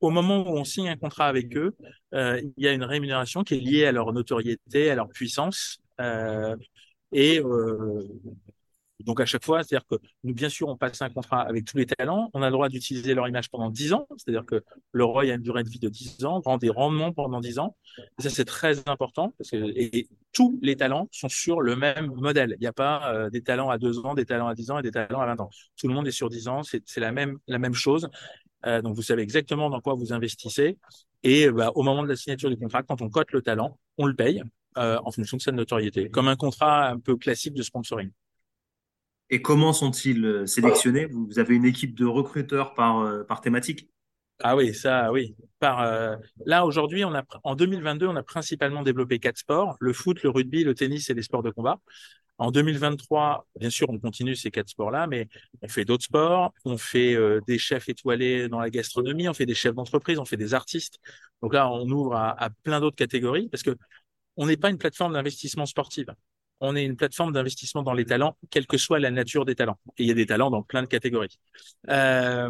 Au 0.02 0.10
moment 0.10 0.42
où 0.42 0.58
on 0.58 0.64
signe 0.64 0.90
un 0.90 0.98
contrat 0.98 1.28
avec 1.28 1.56
eux, 1.56 1.76
euh, 2.14 2.42
il 2.58 2.64
y 2.64 2.68
a 2.68 2.74
une 2.74 2.84
rémunération 2.84 3.44
qui 3.44 3.56
est 3.56 3.60
liée 3.60 3.86
à 3.86 3.92
leur 3.92 4.12
notoriété, 4.12 4.90
à 4.90 4.96
leur 4.96 5.08
puissance. 5.10 5.80
Euh, 6.02 6.56
et 7.12 7.40
euh, 7.40 8.08
donc 9.02 9.20
à 9.20 9.26
chaque 9.26 9.46
fois, 9.46 9.64
c'est-à-dire 9.64 9.86
que 9.88 9.96
nous, 10.24 10.34
bien 10.34 10.50
sûr, 10.50 10.68
on 10.70 10.78
passe 10.78 11.02
un 11.02 11.10
contrat 11.10 11.42
avec 11.42 11.66
tous 11.66 11.78
les 11.78 11.86
talents, 11.86 12.30
on 12.34 12.42
a 12.42 12.48
le 12.48 12.52
droit 12.52 12.70
d'utiliser 12.70 13.14
leur 13.14 13.28
image 13.28 13.50
pendant 13.50 13.70
10 13.70 13.94
ans, 13.94 14.08
c'est-à-dire 14.18 14.46
que 14.46 14.64
le 14.92 15.04
ROI 15.04 15.24
a 15.24 15.26
une 15.36 15.42
durée 15.42 15.64
de 15.64 15.70
vie 15.70 15.80
de 15.80 15.90
10 15.90 16.26
ans, 16.26 16.42
prend 16.42 16.58
des 16.58 16.70
rendements 16.70 17.12
pendant 17.12 17.40
10 17.40 17.60
ans. 17.60 17.76
Et 18.20 18.24
ça, 18.24 18.30
c'est 18.30 18.46
très 18.46 18.88
important 18.88 19.34
et, 19.54 20.08
tous 20.34 20.58
les 20.62 20.78
talents 20.78 21.10
sont 21.12 21.28
sur 21.28 21.60
le 21.60 21.76
même 21.76 22.08
modèle. 22.16 22.56
Il 22.58 22.62
n'y 22.62 22.68
a 22.68 22.72
pas 22.72 23.30
des 23.32 23.42
talents 23.42 23.70
à 23.70 23.78
2 23.78 24.06
ans, 24.06 24.14
des 24.14 24.24
talents 24.24 24.48
à 24.48 24.56
10 24.56 24.72
ans 24.72 24.80
et 24.80 24.82
des 24.82 24.92
talents 24.92 25.20
à 25.20 25.26
20 25.26 25.42
ans. 25.42 25.50
Tout 25.76 25.90
le 25.90 25.94
monde 25.94 26.08
est 26.08 26.12
sur 26.12 26.30
10 26.30 26.48
ans, 26.48 26.62
c'est 26.64 27.00
la 27.02 27.12
même, 27.12 27.38
la 27.48 27.60
même 27.60 27.74
chose. 27.74 28.10
Euh, 28.66 28.82
donc, 28.82 28.96
vous 28.96 29.02
savez 29.02 29.22
exactement 29.22 29.70
dans 29.70 29.82
quoi 29.82 29.96
vous 29.96 30.14
investissez. 30.14 30.78
Et 31.24 31.50
bah, 31.50 31.72
au 31.76 31.84
moment 31.84 32.04
de 32.04 32.08
la 32.08 32.16
signature 32.16 32.50
du 32.50 32.58
contrat, 32.58 32.84
quand 32.84 33.02
on 33.02 33.10
cote 33.10 33.32
le 33.32 33.42
talent, 33.42 33.78
on 33.98 34.06
le 34.06 34.16
paye 34.16 34.44
euh, 34.78 34.98
en 35.04 35.12
fonction 35.12 35.38
de 35.38 35.42
sa 35.42 35.52
notoriété, 35.52 36.10
comme 36.10 36.28
un 36.28 36.36
contrat 36.36 36.90
un 36.90 37.00
peu 37.00 37.18
classique 37.18 37.54
de 37.54 37.62
sponsoring. 37.62 38.10
Et 39.30 39.42
comment 39.42 39.74
sont-ils 39.74 40.24
euh, 40.26 40.46
sélectionnés? 40.46 41.06
Vous 41.06 41.40
avez 41.40 41.56
une 41.56 41.66
équipe 41.66 41.98
de 41.98 42.06
recruteurs 42.06 42.74
par, 42.74 43.00
euh, 43.00 43.24
par 43.24 43.42
thématique? 43.42 43.90
Ah 44.44 44.56
oui, 44.56 44.74
ça, 44.74 45.12
oui. 45.12 45.36
Par, 45.60 45.82
euh... 45.82 46.16
Là, 46.46 46.66
aujourd'hui, 46.66 47.06
on 47.06 47.14
a, 47.14 47.24
en 47.44 47.56
2022, 47.56 48.08
on 48.08 48.16
a 48.16 48.24
principalement 48.24 48.82
développé 48.82 49.20
quatre 49.20 49.38
sports 49.38 49.78
le 49.80 49.94
foot, 49.94 50.24
le 50.24 50.30
rugby, 50.30 50.64
le 50.64 50.74
tennis 50.74 51.10
et 51.10 51.14
les 51.14 51.22
sports 51.22 51.44
de 51.44 51.52
combat. 51.52 51.80
En 52.42 52.50
2023, 52.50 53.46
bien 53.60 53.70
sûr, 53.70 53.88
on 53.92 54.00
continue 54.00 54.36
ces 54.36 54.50
quatre 54.50 54.70
sports-là, 54.70 55.06
mais 55.06 55.28
on 55.62 55.68
fait 55.68 55.86
d'autres 55.86 56.06
sports. 56.06 56.52
On 56.66 56.76
fait 56.76 57.14
euh, 57.14 57.40
des 57.46 57.60
chefs 57.60 57.88
étoilés 57.88 58.50
dans 58.50 58.60
la 58.60 58.72
gastronomie, 58.72 59.30
on 59.30 59.34
fait 59.36 59.46
des 59.46 59.54
chefs 59.54 59.76
d'entreprise, 59.76 60.18
on 60.18 60.26
fait 60.26 60.38
des 60.38 60.56
artistes. 60.56 60.98
Donc 61.44 61.54
là, 61.54 61.70
on 61.72 61.88
ouvre 61.88 62.16
à, 62.16 62.50
plein 62.64 62.80
d'autres 62.80 62.96
catégories 62.96 63.48
parce 63.48 63.62
que 63.62 63.78
on 64.38 64.48
n'est 64.48 64.58
pas 64.58 64.72
une 64.72 64.80
plateforme 64.80 65.14
d'investissement 65.14 65.68
sportive. 65.68 66.08
On 66.62 66.76
est 66.76 66.84
une 66.84 66.96
plateforme 66.96 67.32
d'investissement 67.32 67.84
dans 67.84 67.94
les 67.94 68.06
talents, 68.06 68.36
quelle 68.50 68.66
que 68.66 68.78
soit 68.78 68.98
la 68.98 69.12
nature 69.12 69.46
des 69.46 69.54
talents. 69.54 69.78
Et 70.00 70.04
il 70.04 70.08
y 70.08 70.12
a 70.12 70.16
des 70.16 70.26
talents 70.26 70.50
dans 70.50 70.64
plein 70.64 70.82
de 70.82 70.88
catégories. 70.88 71.38
Euh, 71.90 72.50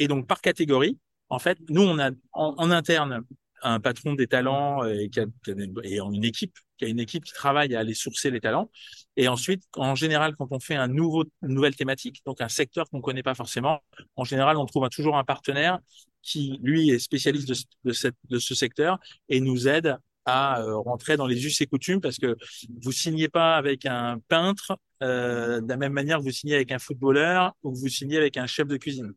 et 0.00 0.08
donc 0.08 0.26
par 0.26 0.40
catégorie, 0.40 0.98
en 1.28 1.38
fait, 1.38 1.58
nous 1.68 1.82
on 1.82 2.00
a 2.00 2.10
en, 2.32 2.54
en 2.56 2.70
interne 2.72 3.22
un 3.62 3.78
patron 3.78 4.14
des 4.14 4.26
talents 4.26 4.82
euh, 4.82 4.94
et, 4.94 5.10
et 5.84 6.00
une 6.00 6.24
équipe 6.24 6.58
qui 6.78 6.84
a 6.84 6.88
une 6.88 7.00
équipe 7.00 7.24
qui 7.24 7.32
travaille 7.32 7.74
à 7.74 7.80
aller 7.80 7.94
sourcer 7.94 8.30
les 8.30 8.40
talents. 8.40 8.70
Et 9.16 9.28
ensuite, 9.28 9.64
en 9.76 9.94
général, 9.94 10.36
quand 10.36 10.48
on 10.50 10.60
fait 10.60 10.76
un 10.76 10.88
nouveau, 10.88 11.24
une 11.42 11.54
nouvelle 11.54 11.76
thématique, 11.76 12.22
donc 12.24 12.40
un 12.40 12.48
secteur 12.48 12.88
qu'on 12.88 13.00
connaît 13.00 13.22
pas 13.22 13.34
forcément, 13.34 13.80
en 14.16 14.24
général, 14.24 14.56
on 14.56 14.66
trouve 14.66 14.88
toujours 14.88 15.16
un 15.16 15.24
partenaire 15.24 15.78
qui, 16.22 16.58
lui, 16.62 16.90
est 16.90 16.98
spécialiste 16.98 17.48
de, 17.48 17.92
de 18.30 18.38
ce 18.38 18.54
secteur 18.54 18.98
et 19.28 19.40
nous 19.40 19.68
aide 19.68 19.98
à 20.28 20.60
euh, 20.60 20.76
rentrer 20.76 21.16
dans 21.16 21.26
les 21.26 21.46
us 21.46 21.60
et 21.62 21.66
coutumes 21.66 22.02
parce 22.02 22.18
que 22.18 22.36
vous 22.82 22.92
signez 22.92 23.28
pas 23.28 23.56
avec 23.56 23.86
un 23.86 24.18
peintre 24.28 24.78
euh, 25.02 25.62
de 25.62 25.68
la 25.68 25.78
même 25.78 25.94
manière 25.94 26.18
que 26.18 26.24
vous 26.24 26.30
signez 26.30 26.54
avec 26.54 26.70
un 26.70 26.78
footballeur 26.78 27.56
ou 27.62 27.72
que 27.72 27.78
vous 27.78 27.88
signez 27.88 28.18
avec 28.18 28.36
un 28.36 28.46
chef 28.46 28.68
de 28.68 28.76
cuisine. 28.76 29.14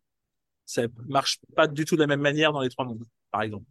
Ça 0.65 0.83
marche 1.09 1.39
pas 1.53 1.67
du 1.67 1.83
tout 1.83 1.95
de 1.95 2.01
la 2.01 2.07
même 2.07 2.21
manière 2.21 2.53
dans 2.53 2.61
les 2.61 2.69
trois 2.69 2.85
mondes, 2.85 3.03
par 3.29 3.41
exemple. 3.41 3.65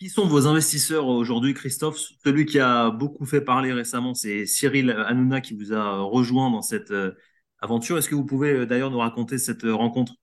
Qui 0.00 0.08
sont 0.08 0.26
vos 0.26 0.46
investisseurs 0.46 1.06
aujourd'hui, 1.08 1.52
Christophe? 1.52 1.98
Celui 2.24 2.46
qui 2.46 2.58
a 2.58 2.90
beaucoup 2.90 3.26
fait 3.26 3.42
parler 3.42 3.70
récemment, 3.70 4.14
c'est 4.14 4.46
Cyril 4.46 4.90
Hanouna 4.92 5.42
qui 5.42 5.54
vous 5.54 5.74
a 5.74 6.00
rejoint 6.00 6.50
dans 6.50 6.62
cette 6.62 6.90
euh, 6.90 7.12
aventure. 7.58 7.98
Est-ce 7.98 8.08
que 8.08 8.14
vous 8.14 8.24
pouvez 8.24 8.50
euh, 8.50 8.64
d'ailleurs 8.64 8.90
nous 8.90 9.00
raconter 9.00 9.36
cette 9.36 9.64
euh, 9.64 9.74
rencontre? 9.74 10.14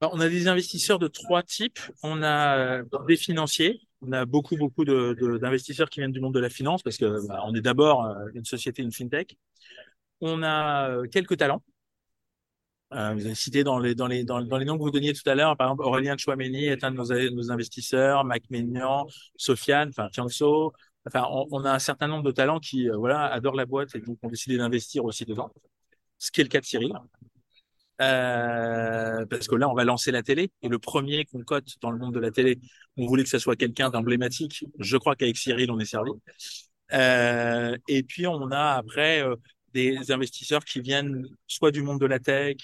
On 0.00 0.18
a 0.18 0.28
des 0.28 0.48
investisseurs 0.48 0.98
de 0.98 1.06
trois 1.06 1.44
types. 1.44 1.78
On 2.02 2.20
a 2.24 2.82
des 3.06 3.16
financiers. 3.16 3.80
On 4.02 4.10
a 4.10 4.26
beaucoup, 4.26 4.56
beaucoup 4.56 4.84
d'investisseurs 4.84 5.88
qui 5.88 6.00
viennent 6.00 6.10
du 6.10 6.20
monde 6.20 6.34
de 6.34 6.40
la 6.40 6.50
finance 6.50 6.82
parce 6.82 6.96
que 6.96 7.28
bah, 7.28 7.44
est 7.54 7.60
d'abord 7.60 8.12
une 8.34 8.44
société, 8.44 8.82
une 8.82 8.92
fintech. 8.92 9.36
On 10.20 10.42
a 10.42 11.06
quelques 11.08 11.36
talents 11.36 11.62
Euh, 12.94 13.12
vous 13.12 13.26
avez 13.26 13.34
cité 13.34 13.64
dans 13.64 13.78
les, 13.78 13.94
noms 13.94 14.08
que 14.08 14.82
vous 14.82 14.90
donniez 14.90 15.12
tout 15.12 15.28
à 15.28 15.34
l'heure, 15.34 15.56
par 15.56 15.68
exemple, 15.68 15.82
Aurélien 15.82 16.16
Chouameni 16.16 16.66
est 16.66 16.84
un 16.84 16.90
de 16.90 16.96
nos, 16.96 17.50
investisseurs, 17.50 18.24
Mac 18.24 18.44
Ménian, 18.50 19.06
Sofiane, 19.36 19.90
enfin, 19.90 20.08
Fianso. 20.12 20.72
Enfin, 21.06 21.26
on, 21.50 21.64
a 21.64 21.72
un 21.72 21.78
certain 21.78 22.08
nombre 22.08 22.24
de 22.24 22.30
talents 22.30 22.60
qui, 22.60 22.88
euh, 22.88 23.14
adorent 23.14 23.54
la 23.56 23.66
boîte 23.66 23.94
et 23.94 24.00
donc 24.00 24.18
ont 24.22 24.28
décidé 24.28 24.56
d'investir 24.56 25.04
aussi 25.04 25.24
dedans. 25.24 25.50
Ce 26.18 26.30
qui 26.30 26.40
est 26.40 26.44
le 26.44 26.48
cas 26.50 26.60
de 26.60 26.64
Cyril. 26.64 26.92
Euh, 28.00 29.26
parce 29.26 29.48
que 29.48 29.54
là, 29.56 29.68
on 29.68 29.74
va 29.74 29.84
lancer 29.84 30.10
la 30.10 30.22
télé. 30.22 30.50
Et 30.62 30.68
le 30.68 30.78
premier 30.78 31.24
qu'on 31.24 31.42
cote 31.42 31.74
dans 31.80 31.90
le 31.90 31.98
monde 31.98 32.14
de 32.14 32.20
la 32.20 32.30
télé, 32.30 32.58
on 32.96 33.06
voulait 33.06 33.24
que 33.24 33.28
ça 33.28 33.38
soit 33.38 33.56
quelqu'un 33.56 33.90
d'emblématique. 33.90 34.64
Je 34.78 34.96
crois 34.96 35.16
qu'avec 35.16 35.36
Cyril, 35.36 35.70
on 35.70 35.78
est 35.78 35.84
servi. 35.84 36.12
Et 36.92 38.02
puis, 38.02 38.26
on 38.26 38.50
a 38.50 38.76
après 38.76 39.24
des 39.74 40.10
investisseurs 40.10 40.64
qui 40.64 40.80
viennent 40.80 41.26
soit 41.46 41.70
du 41.70 41.82
monde 41.82 42.00
de 42.00 42.06
la 42.06 42.18
tech. 42.18 42.56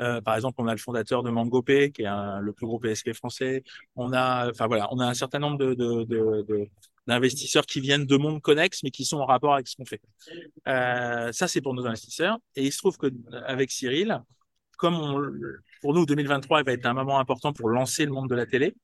Euh, 0.00 0.20
par 0.20 0.36
exemple, 0.36 0.60
on 0.60 0.66
a 0.66 0.72
le 0.72 0.78
fondateur 0.78 1.22
de 1.22 1.30
MangoPay, 1.30 1.90
qui 1.90 2.02
est 2.02 2.40
le 2.40 2.52
plus 2.52 2.66
gros 2.66 2.78
PSP 2.78 3.12
français. 3.12 3.62
On 3.96 4.12
a, 4.12 4.50
enfin 4.50 4.66
voilà, 4.66 4.88
on 4.92 4.98
a 5.00 5.06
un 5.06 5.14
certain 5.14 5.38
nombre 5.38 5.74
d'investisseurs 7.06 7.66
qui 7.66 7.80
viennent 7.80 8.06
de 8.06 8.16
mondes 8.16 8.42
connexes, 8.42 8.82
mais 8.82 8.90
qui 8.90 9.04
sont 9.04 9.18
en 9.18 9.26
rapport 9.26 9.54
avec 9.54 9.68
ce 9.68 9.76
qu'on 9.76 9.86
fait. 9.86 10.00
Euh, 10.68 11.32
ça, 11.32 11.48
c'est 11.48 11.60
pour 11.60 11.74
nos 11.74 11.86
investisseurs. 11.86 12.38
Et 12.56 12.64
il 12.66 12.72
se 12.72 12.78
trouve 12.78 12.96
que 12.98 13.06
avec 13.46 13.70
Cyril, 13.70 14.20
comme 14.76 15.54
pour 15.82 15.94
nous, 15.94 16.06
2023 16.06 16.60
il 16.60 16.64
va 16.64 16.72
être 16.72 16.86
un 16.86 16.94
moment 16.94 17.18
important 17.18 17.52
pour 17.52 17.68
lancer 17.68 18.04
le 18.04 18.12
monde 18.12 18.28
de 18.28 18.34
la 18.34 18.46
télé, 18.46 18.74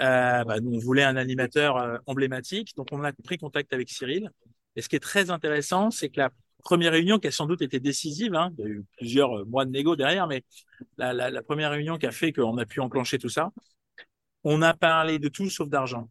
euh, 0.00 0.44
bah, 0.44 0.60
nous, 0.60 0.74
on 0.74 0.78
voulait 0.78 1.02
un 1.02 1.16
animateur 1.16 1.76
euh, 1.76 1.98
emblématique, 2.06 2.74
donc 2.76 2.88
on 2.92 3.02
a 3.02 3.12
pris 3.12 3.38
contact 3.38 3.72
avec 3.72 3.88
Cyril. 3.88 4.30
Et 4.76 4.82
ce 4.82 4.88
qui 4.88 4.96
est 4.96 5.00
très 5.00 5.30
intéressant, 5.30 5.90
c'est 5.90 6.08
que 6.08 6.20
la 6.20 6.30
première 6.62 6.92
réunion 6.92 7.18
qui 7.18 7.28
a 7.28 7.30
sans 7.30 7.46
doute 7.46 7.62
été 7.62 7.80
décisive, 7.80 8.34
hein, 8.34 8.50
il 8.58 8.64
y 8.64 8.66
a 8.66 8.70
eu 8.70 8.84
plusieurs 8.96 9.38
euh, 9.38 9.44
mois 9.44 9.64
de 9.64 9.70
négo 9.70 9.96
derrière, 9.96 10.26
mais 10.26 10.44
la, 10.96 11.42
première 11.42 11.70
réunion 11.70 11.98
qui 11.98 12.06
a 12.06 12.10
fait 12.10 12.32
qu'on 12.32 12.58
a 12.58 12.66
pu 12.66 12.80
enclencher 12.80 13.18
tout 13.18 13.28
ça, 13.28 13.50
on 14.44 14.62
a 14.62 14.74
parlé 14.74 15.18
de 15.18 15.28
tout 15.28 15.48
sauf 15.50 15.68
d'argent. 15.68 16.08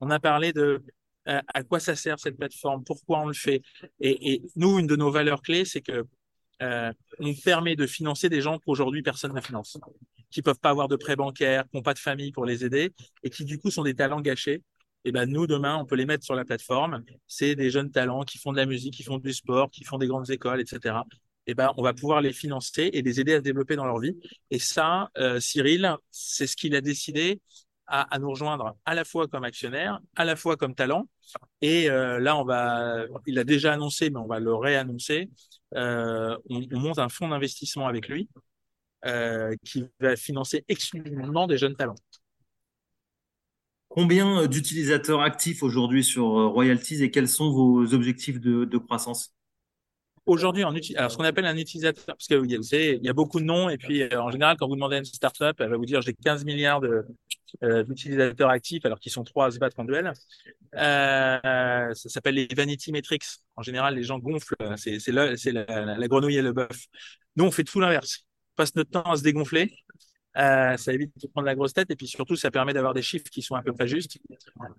On 0.00 0.10
a 0.10 0.20
parlé 0.20 0.52
de 0.52 0.82
euh, 1.28 1.40
à 1.52 1.62
quoi 1.62 1.80
ça 1.80 1.94
sert 1.94 2.18
cette 2.18 2.36
plateforme, 2.36 2.84
pourquoi 2.84 3.20
on 3.20 3.26
le 3.26 3.34
fait. 3.34 3.62
Et, 4.00 4.42
nous, 4.56 4.78
une 4.78 4.86
de 4.86 4.96
nos 4.96 5.10
valeurs 5.10 5.42
clés, 5.42 5.64
c'est 5.64 5.82
que 5.82 6.06
euh, 6.62 6.92
on 7.18 7.34
permet 7.34 7.76
de 7.76 7.86
financer 7.86 8.28
des 8.28 8.40
gens 8.40 8.58
qu'aujourd'hui 8.58 9.02
personne 9.02 9.34
ne 9.34 9.40
finance, 9.40 9.78
qui 10.30 10.42
peuvent 10.42 10.58
pas 10.58 10.70
avoir 10.70 10.88
de 10.88 10.96
prêt 10.96 11.16
bancaire, 11.16 11.64
qui 11.64 11.76
n'ont 11.76 11.82
pas 11.82 11.94
de 11.94 11.98
famille 11.98 12.32
pour 12.32 12.44
les 12.44 12.64
aider 12.64 12.92
et 13.22 13.30
qui 13.30 13.44
du 13.44 13.58
coup 13.58 13.70
sont 13.70 13.82
des 13.82 13.94
talents 13.94 14.20
gâchés. 14.20 14.62
Et 15.04 15.12
ben 15.12 15.26
nous 15.26 15.46
demain 15.46 15.76
on 15.76 15.86
peut 15.86 15.96
les 15.96 16.06
mettre 16.06 16.24
sur 16.24 16.34
la 16.34 16.44
plateforme. 16.44 17.02
C'est 17.26 17.54
des 17.54 17.70
jeunes 17.70 17.90
talents 17.90 18.22
qui 18.22 18.38
font 18.38 18.52
de 18.52 18.58
la 18.58 18.66
musique, 18.66 18.94
qui 18.94 19.02
font 19.02 19.18
du 19.18 19.32
sport, 19.32 19.70
qui 19.70 19.84
font 19.84 19.98
des 19.98 20.06
grandes 20.06 20.30
écoles, 20.30 20.60
etc. 20.60 20.96
Et 21.46 21.54
ben 21.54 21.72
on 21.76 21.82
va 21.82 21.94
pouvoir 21.94 22.20
les 22.20 22.32
financer 22.32 22.90
et 22.92 23.02
les 23.02 23.20
aider 23.20 23.34
à 23.34 23.38
se 23.38 23.42
développer 23.42 23.76
dans 23.76 23.86
leur 23.86 23.98
vie. 23.98 24.16
Et 24.50 24.58
ça, 24.58 25.10
euh, 25.18 25.40
Cyril, 25.40 25.96
c'est 26.10 26.46
ce 26.46 26.56
qu'il 26.56 26.74
a 26.74 26.80
décidé 26.80 27.40
à, 27.92 28.20
nous 28.20 28.30
rejoindre 28.30 28.76
à 28.84 28.94
la 28.94 29.04
fois 29.04 29.26
comme 29.26 29.42
actionnaire, 29.42 29.98
à 30.14 30.24
la 30.24 30.36
fois 30.36 30.56
comme 30.56 30.76
talent. 30.76 31.08
Et 31.60 31.90
euh, 31.90 32.20
là 32.20 32.36
on 32.36 32.44
va, 32.44 33.04
il 33.26 33.38
a 33.38 33.44
déjà 33.44 33.72
annoncé, 33.72 34.10
mais 34.10 34.20
on 34.20 34.28
va 34.28 34.38
le 34.38 34.54
réannoncer 34.54 35.28
euh, 35.74 36.36
on, 36.48 36.62
on, 36.72 36.78
monte 36.78 36.98
un 37.00 37.08
fonds 37.08 37.28
d'investissement 37.28 37.88
avec 37.88 38.08
lui 38.08 38.28
qui 39.64 39.86
va 39.98 40.14
financer 40.14 40.64
exclusivement 40.68 41.46
des 41.46 41.58
jeunes 41.58 41.74
talents. 41.74 41.96
Combien 43.90 44.46
d'utilisateurs 44.46 45.20
actifs 45.20 45.64
aujourd'hui 45.64 46.04
sur 46.04 46.38
euh, 46.38 46.46
Royalties 46.46 47.02
et 47.02 47.10
quels 47.10 47.26
sont 47.26 47.50
vos 47.50 47.92
objectifs 47.92 48.38
de, 48.38 48.78
croissance? 48.78 49.34
Aujourd'hui, 50.26 50.62
ce 50.62 51.16
qu'on 51.16 51.24
appelle 51.24 51.46
un 51.46 51.56
utilisateur, 51.56 52.04
parce 52.06 52.28
que 52.28 52.36
vous 52.36 52.62
savez, 52.62 52.98
il 53.00 53.04
y 53.04 53.08
a 53.08 53.12
beaucoup 53.12 53.40
de 53.40 53.44
noms, 53.44 53.68
et 53.68 53.78
puis 53.78 54.02
euh, 54.02 54.22
en 54.22 54.30
général, 54.30 54.56
quand 54.56 54.68
vous 54.68 54.76
demandez 54.76 54.94
à 54.94 54.98
une 55.00 55.04
startup, 55.04 55.56
elle 55.58 55.70
va 55.70 55.76
vous 55.76 55.86
dire 55.86 56.02
j'ai 56.02 56.14
15 56.14 56.44
milliards 56.44 56.80
euh, 57.64 57.82
d'utilisateurs 57.82 58.50
actifs, 58.50 58.84
alors 58.84 59.00
qu'ils 59.00 59.10
sont 59.10 59.24
trois 59.24 59.46
à 59.46 59.50
se 59.50 59.58
battre 59.58 59.80
en 59.80 59.84
duel. 59.84 60.12
Euh, 60.76 61.92
ça 61.92 62.08
s'appelle 62.08 62.36
les 62.36 62.46
vanity 62.54 62.92
metrics. 62.92 63.24
En 63.56 63.62
général, 63.62 63.96
les 63.96 64.04
gens 64.04 64.20
gonflent. 64.20 64.54
C'est 64.76 65.00
la, 65.08 65.34
la, 65.34 66.08
grenouille 66.08 66.36
et 66.36 66.42
le 66.42 66.52
bœuf. 66.52 66.86
Nous, 67.34 67.44
on 67.44 67.50
fait 67.50 67.64
tout 67.64 67.80
l'inverse. 67.80 68.24
On 68.52 68.54
passe 68.54 68.76
notre 68.76 68.90
temps 68.90 69.10
à 69.10 69.16
se 69.16 69.24
dégonfler. 69.24 69.74
Euh, 70.36 70.76
ça 70.76 70.92
évite 70.92 71.12
de 71.20 71.26
prendre 71.26 71.46
la 71.46 71.56
grosse 71.56 71.72
tête 71.72 71.90
et 71.90 71.96
puis 71.96 72.06
surtout, 72.06 72.36
ça 72.36 72.50
permet 72.50 72.72
d'avoir 72.72 72.94
des 72.94 73.02
chiffres 73.02 73.28
qui 73.30 73.42
sont 73.42 73.56
à 73.56 73.62
peu 73.62 73.72
près 73.72 73.88
justes. 73.88 74.18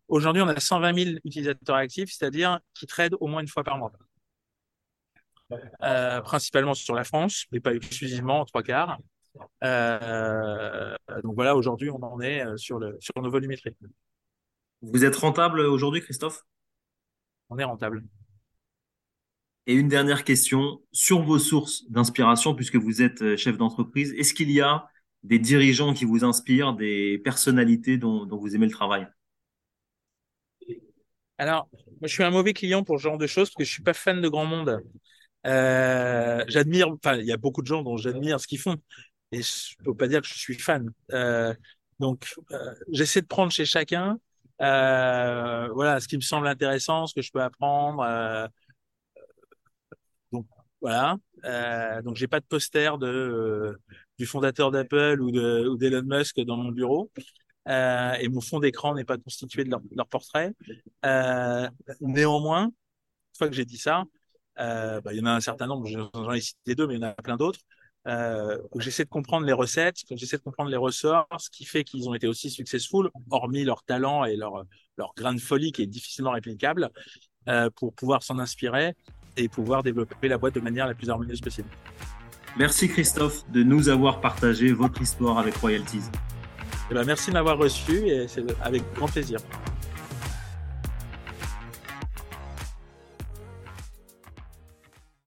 Aujourd'hui, 0.07 0.41
on 0.41 0.47
a 0.47 0.59
120 0.59 1.03
000 1.03 1.17
utilisateurs 1.25 1.75
actifs, 1.75 2.11
c'est-à-dire 2.11 2.59
qui 2.73 2.87
tradent 2.87 3.17
au 3.19 3.27
moins 3.27 3.41
une 3.41 3.47
fois 3.47 3.63
par 3.63 3.77
mois. 3.77 3.91
Euh, 5.83 6.21
principalement 6.21 6.73
sur 6.73 6.95
la 6.95 7.03
France, 7.03 7.45
mais 7.51 7.59
pas 7.59 7.73
exclusivement, 7.73 8.39
en 8.39 8.45
trois 8.45 8.63
quarts. 8.63 8.97
Euh, 9.63 10.95
donc 11.23 11.35
voilà, 11.35 11.57
aujourd'hui, 11.57 11.89
on 11.89 12.01
en 12.01 12.21
est 12.21 12.45
sur, 12.57 12.79
le, 12.79 12.95
sur 13.01 13.13
nos 13.21 13.29
volumétries. 13.29 13.75
Vous 14.81 15.03
êtes 15.03 15.15
rentable 15.17 15.59
aujourd'hui, 15.59 16.01
Christophe? 16.01 16.43
On 17.49 17.57
est 17.57 17.65
rentable. 17.65 18.03
Et 19.67 19.73
une 19.73 19.89
dernière 19.89 20.23
question 20.23 20.81
sur 20.93 21.21
vos 21.21 21.37
sources 21.37 21.83
d'inspiration, 21.89 22.55
puisque 22.55 22.77
vous 22.77 23.01
êtes 23.01 23.35
chef 23.35 23.57
d'entreprise. 23.57 24.13
Est-ce 24.13 24.33
qu'il 24.33 24.49
y 24.51 24.61
a 24.61 24.87
des 25.23 25.39
dirigeants 25.39 25.93
qui 25.93 26.05
vous 26.05 26.23
inspirent, 26.23 26.73
des 26.73 27.19
personnalités 27.23 27.97
dont, 27.97 28.27
vous 28.27 28.55
aimez 28.55 28.65
le 28.65 28.71
travail? 28.71 29.07
Alors, 31.37 31.67
moi, 31.73 32.07
je 32.07 32.13
suis 32.13 32.23
un 32.23 32.31
mauvais 32.31 32.53
client 32.53 32.83
pour 32.83 32.99
ce 32.99 33.03
genre 33.03 33.17
de 33.17 33.27
choses 33.27 33.49
parce 33.49 33.55
que 33.55 33.63
je 33.63 33.71
suis 33.71 33.83
pas 33.83 33.93
fan 33.93 34.21
de 34.21 34.29
grand 34.29 34.45
monde. 34.45 34.81
Euh, 35.47 36.43
j'admire, 36.47 36.89
enfin, 36.89 37.15
il 37.17 37.25
y 37.25 37.31
a 37.31 37.37
beaucoup 37.37 37.61
de 37.61 37.67
gens 37.67 37.81
dont 37.81 37.97
j'admire 37.97 38.39
ce 38.39 38.47
qu'ils 38.47 38.59
font, 38.59 38.77
et 39.31 39.41
je 39.41 39.75
peux 39.83 39.95
pas 39.95 40.07
dire 40.07 40.21
que 40.21 40.27
je 40.27 40.35
suis 40.35 40.57
fan. 40.57 40.91
Euh, 41.13 41.53
donc, 41.99 42.35
euh, 42.51 42.73
j'essaie 42.91 43.21
de 43.21 43.27
prendre 43.27 43.51
chez 43.51 43.65
chacun, 43.65 44.19
voilà, 44.59 45.99
ce 45.99 46.07
qui 46.07 46.15
me 46.15 46.21
semble 46.21 46.47
intéressant, 46.47 47.07
ce 47.07 47.15
que 47.15 47.21
je 47.21 47.31
peux 47.31 47.41
apprendre. 47.41 48.03
Donc, 50.31 50.45
voilà. 50.81 51.17
Donc, 52.03 52.15
j'ai 52.15 52.27
pas 52.27 52.39
de 52.39 52.45
poster 52.45 52.97
de 52.99 53.79
du 54.21 54.27
fondateur 54.27 54.69
d'Apple 54.71 55.19
ou 55.19 55.31
de 55.31 55.67
ou 55.67 55.77
d'Elon 55.77 56.03
Musk 56.03 56.39
dans 56.41 56.57
mon 56.57 56.71
bureau. 56.71 57.11
et 57.67 58.27
mon 58.29 58.41
fond 58.41 58.59
d'écran 58.59 58.93
n'est 58.95 59.05
pas 59.05 59.17
constitué 59.17 59.63
de 59.63 59.71
leur, 59.71 59.81
leur 59.95 60.07
portrait. 60.07 60.53
néanmoins, 62.01 62.65
une 62.65 63.37
fois 63.37 63.47
que 63.47 63.55
j'ai 63.55 63.65
dit 63.65 63.77
ça, 63.77 64.05
euh, 64.59 65.01
bah, 65.01 65.13
il 65.13 65.19
y 65.19 65.21
en 65.21 65.25
a 65.25 65.31
un 65.31 65.39
certain 65.39 65.67
nombre, 65.67 65.87
j'en 65.87 66.31
ai 66.33 66.41
cité 66.41 66.75
deux, 66.75 66.87
mais 66.87 66.95
il 66.95 67.01
y 67.01 67.05
en 67.05 67.09
a 67.09 67.13
plein 67.13 67.37
d'autres. 67.37 67.59
Euh, 68.07 68.57
j'essaie 68.77 69.03
de 69.03 69.09
comprendre 69.09 69.45
les 69.45 69.53
recettes, 69.53 69.97
j'essaie 70.11 70.37
de 70.37 70.41
comprendre 70.41 70.69
les 70.69 70.77
ressorts, 70.77 71.27
ce 71.39 71.49
qui 71.49 71.65
fait 71.65 71.83
qu'ils 71.83 72.09
ont 72.09 72.15
été 72.15 72.27
aussi 72.27 72.49
successful, 72.49 73.09
hormis 73.29 73.63
leur 73.63 73.83
talent 73.83 74.25
et 74.25 74.35
leur, 74.35 74.65
leur 74.97 75.13
grain 75.15 75.33
de 75.33 75.39
folie 75.39 75.71
qui 75.71 75.83
est 75.83 75.87
difficilement 75.87 76.31
réplicable, 76.31 76.89
euh, 77.47 77.69
pour 77.75 77.93
pouvoir 77.93 78.23
s'en 78.23 78.39
inspirer 78.39 78.95
et 79.37 79.47
pouvoir 79.49 79.83
développer 79.83 80.27
la 80.27 80.37
boîte 80.37 80.55
de 80.55 80.61
manière 80.61 80.87
la 80.87 80.95
plus 80.95 81.09
harmonieuse 81.09 81.41
possible. 81.41 81.69
Merci 82.57 82.89
Christophe 82.89 83.49
de 83.49 83.63
nous 83.63 83.87
avoir 83.87 84.19
partagé 84.19 84.73
votre 84.73 85.01
histoire 85.01 85.37
avec 85.37 85.55
Royalties. 85.55 86.03
Eh 86.89 86.93
ben, 86.93 87.05
merci 87.05 87.29
de 87.29 87.35
m'avoir 87.35 87.57
reçu 87.57 88.07
et 88.07 88.27
c'est 88.27 88.43
avec 88.61 88.83
grand 88.93 89.07
plaisir. 89.07 89.39